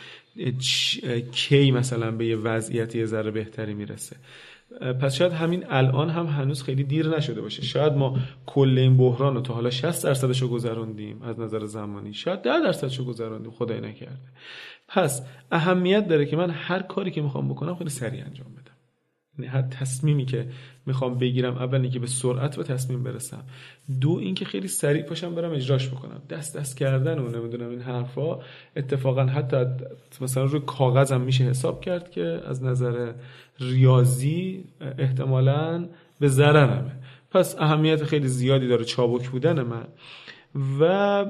[1.32, 4.16] کی مثلا به یه وضعیت یه ذره بهتری می‌رسه.
[5.00, 7.62] پس شاید همین الان هم هنوز خیلی دیر نشده باشه.
[7.62, 12.14] شاید ما کل این بحران رو تا حالا 60 درصدش رو گذروندیم از نظر زمانی.
[12.14, 13.50] شاید 10 درصدش رو گذروندیم.
[13.50, 14.32] خدای نکرده.
[14.88, 18.61] پس اهمیت داره که من هر کاری که می‌خوام بکنم خیلی سریع انجام بدم.
[19.48, 20.46] هر تصمیمی که
[20.86, 23.44] می‌خوام بگیرم اول اینکه به سرعت به تصمیم برسم.
[24.00, 26.22] دو اینکه خیلی سریع پاشم برم اجراش بکنم.
[26.30, 28.38] دست دست کردن و نمی‌دونم این حرفا
[28.76, 29.64] اتفاقا حتی
[30.20, 33.12] مثلا روی کاغذم میشه حساب کرد که از نظر
[33.60, 34.64] ریاضی
[34.98, 35.88] احتمالا
[36.20, 36.92] به ضررمه.
[37.30, 39.84] پس اهمیت خیلی زیادی داره چابک بودن من.
[40.80, 41.24] و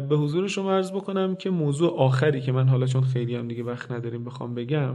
[0.00, 3.62] به حضور شما عرض بکنم که موضوع آخری که من حالا چون خیلی هم دیگه
[3.62, 4.94] وقت نداریم بخوام بگم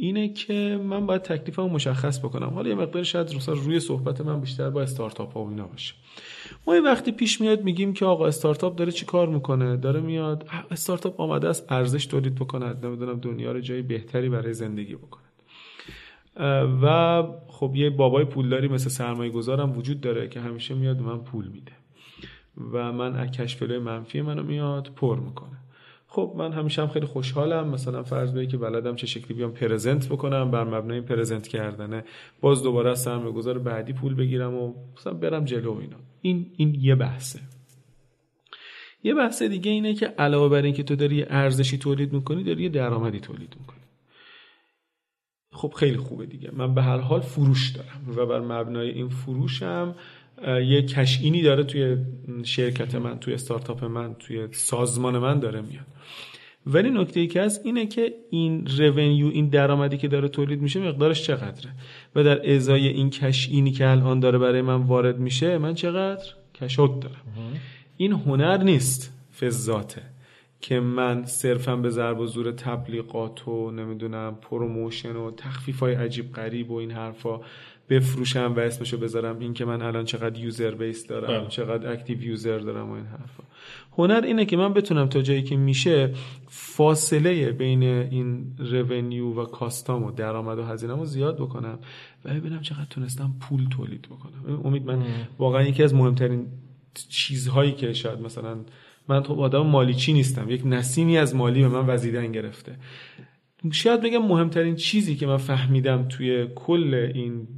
[0.00, 2.48] اینه که من باید تکلیفمو مشخص بکنم.
[2.48, 5.94] حالا یه مقدار شاید روی صحبت من بیشتر با استارتاپ ها و اینا باشه.
[6.66, 10.48] ما یه وقتی پیش میاد میگیم که آقا استارتاپ داره چی کار می‌کنه؟ داره میاد
[10.70, 15.22] استارتاپ آمده است ارزش تولید بکند نمی‌دونم دنیا رو جای بهتری برای زندگی بکنه
[16.82, 21.48] و خب یه بابای پولداری مثل سرمایه گذارم وجود داره که همیشه میاد من پول
[21.48, 21.72] میده.
[22.72, 25.56] و من از کشفلوی منفی منو میاد پر می‌کنه.
[26.10, 27.68] خب من همیشه هم خیلی خوشحالم.
[27.68, 32.04] مثلا فرض بگی که بلدم چه شکلی بیام پرزنت بکنم بر مبنای پرزنت کردنه.
[32.40, 35.96] باز دوباره از سرمایه بعدی پول بگیرم و مثلا برم جلو اینا.
[36.20, 37.40] این این یه بحثه.
[39.02, 42.68] یه بحث دیگه اینه که علاوه بر اینکه تو داری ارزشی تولید می‌کنی داری یه
[42.68, 43.78] درآمدی تولید می‌کنی.
[45.52, 46.50] خب خیلی خوبه دیگه.
[46.52, 49.94] من به هر حال فروش دارم و بر مبنای این فروشم
[50.46, 51.96] یه cash in ی داره توی
[52.44, 55.86] شرکت من توی استارتاپ من توی سازمان من داره میاد.
[56.66, 60.80] ولی نکته ای که هست اینه که این revenue این درآمدی که داره تولید میشه
[60.80, 61.70] مقدارش چقدره؟
[62.14, 65.74] و در ازای این cash in ی که الان داره برای من وارد میشه من
[65.74, 66.24] چقدر؟
[66.54, 67.22] cash out دارم.
[67.96, 70.02] این هنر نیست فی ذاته
[70.60, 76.32] که من صرفا به ضرب و زور تبلیغات و نمی‌دونم promotion و تخفیف های عجیب
[76.32, 77.40] غریب و این حرفا
[77.90, 79.38] بفروشم و اسمشو بذارم.
[79.38, 81.48] این که من الان چقدر user base دارم بله.
[81.48, 83.44] چقدر active user دارم و این حرفا.
[83.98, 86.14] هنر اینه که من بتونم تا جایی که میشه
[86.48, 91.78] فاصله بین این revenue و cost ام و درآمد و هزینه‌مو زیاد بکنم
[92.24, 94.60] و ببینم چقدر تونستم پول تولید بکنم.
[94.64, 95.02] امید من
[95.38, 96.46] واقعا یکی از مهمترین
[97.08, 98.56] چیزهایی که شاید مثلا
[99.08, 100.50] من خب آدم مالیچی نیستم.
[100.50, 102.76] یک نسیمی از مالی به من وزیدن گرفته.
[103.72, 107.48] شاید بگم مهمترین چیزی که من فهمیدم توی کل این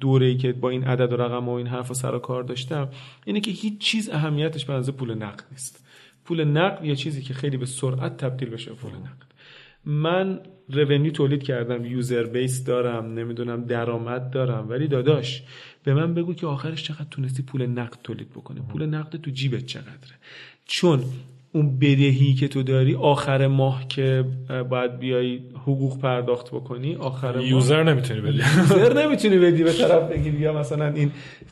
[0.00, 2.88] دوره‌ای که با این عدد و رقم و این حرف و سر و کار داشتم
[3.24, 5.86] اینه که هیچ چیز اهمیتش به اندازه پول نقد نیست.
[6.24, 9.26] پول نقد یه چیزی که خیلی به سرعت تبدیل بشه به پول نقد.
[9.84, 15.42] من رونیو تولید کردم یوزر بیس دارم نمی‌دونم درآمد دارم ولی داداش
[15.84, 19.66] به من بگو که آخرش چقدر تونستی پول نقد تولید بکنه پول نقد تو جیبت
[19.66, 20.14] چقدره؟
[20.64, 21.04] چون
[21.56, 24.24] اون بدهی که تو داری آخر ماه که
[24.70, 27.46] باید بیای حقوق پرداخت بکنی آخر ماه.
[27.46, 28.38] یوزر نمی‌تونی بدی.
[28.58, 31.10] یوزر نمی‌تونی بدی به طرف بگی بیا مثلا این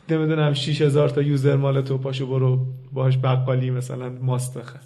[0.09, 4.79] نمی‌دونم 6000 تا یوزر مال تو پاشو برو باهاش بقالی مثلا ماست بخر.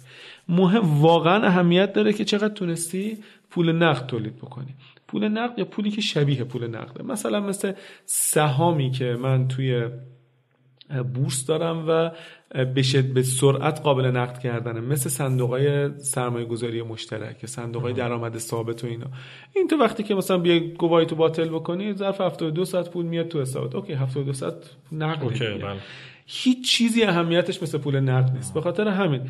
[0.48, 3.18] مهم واقعا اهمیت داره که چقدر تونستی
[3.50, 4.74] پول نقد تولید بکنی.
[5.08, 7.04] پول نقد یا پولی که شبیه پول نقده.
[7.04, 7.72] مثلا مثل
[8.04, 9.84] سهامی که من توی
[11.14, 12.10] بورس دارم و
[12.64, 14.80] به, به سرعت قابل نقد کردنه.
[14.80, 19.06] مثل صندوق های سرمایه گذاری مشترک صندوق های درآمد ثابت و اینا.
[19.56, 23.28] این تو وقتی که مثلا بیای گواهی تو باطل بکنی ظرف 72 ساعت پول میاد
[23.28, 23.74] تو حسابت.
[23.74, 24.54] اوکی 72 ساعت
[24.92, 25.76] نقد بله.
[26.26, 28.54] هیچ چیزی اهمیتش مثل پول نقد نیست.
[28.54, 29.20] به خاطر همین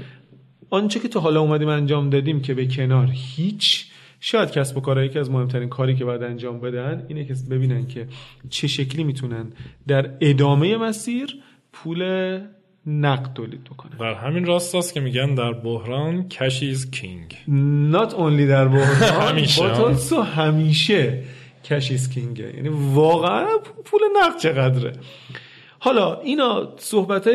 [0.71, 3.87] آنچه که تا حالا اومدیم انجام دادیم که به کنار هیچ
[4.21, 7.87] شاید کسب و کارهایی که از مهمترین کاری که باید انجام بدن اینه که ببینن
[7.87, 8.07] که
[8.51, 9.53] چه شکلی می‌تونن
[9.89, 11.37] در ادامه مسیر
[11.73, 12.03] پول
[12.87, 13.91] نقد تولید بکنه.
[14.01, 17.37] در همین راستاست که میگن در بحران cash is king
[17.93, 19.75] not only در بحران همیشه.
[19.75, 21.23] also همیشه
[21.65, 23.49] cash is king ه یعنی واقعا
[23.85, 24.93] پول نقد چقدره.
[25.79, 27.29] حالا اینا صحبت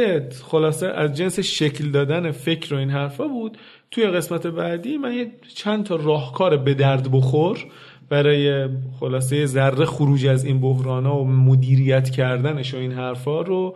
[0.43, 3.57] خلاصه از جنس شکل دادن فکر و این حرفا بود.
[3.91, 7.65] توی قسمت بعدی من یه چند تا راهکار به درد بخور
[8.09, 8.69] برای
[8.99, 13.75] خلاصه ذره خروج از این بحران و مدیریت کردنش و این حرفا رو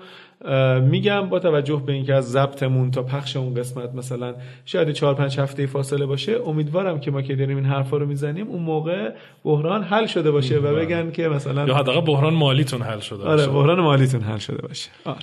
[0.81, 5.39] میگم با توجه به اینکه از ضبطمون تا پخش اون قسمت مثلا شاید 4 5
[5.39, 9.11] هفته فاصله باشه امیدوارم که ما که داریم این حرفا رو می‌زنیم اون موقع
[9.43, 13.35] بحران حل شده باشه و بگن که مثلا یا حداقل بحران مالیتون حل شده آره
[13.35, 13.51] باشه.
[13.51, 15.17] بحران مالیتون حل شده باشه آره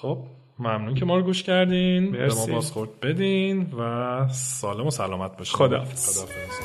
[0.00, 0.18] خب
[0.58, 2.46] ممنون که ما رو گوش کردین به ما.
[2.46, 6.24] بازخورد بدین و سالم و سلامت باشین خداحافظ.
[6.24, 6.60] خداحافظ